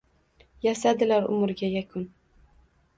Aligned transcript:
Yasadilar 0.67 1.29
umrga 1.35 1.65
yakun. 1.77 2.11